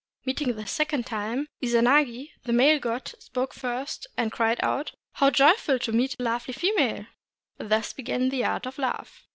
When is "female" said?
6.55-7.05